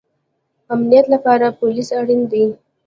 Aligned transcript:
د 0.65 0.67
امنیت 0.73 1.05
لپاره 1.13 1.55
پولیس 1.59 1.89
اړین 1.99 2.21
دی 2.31 2.43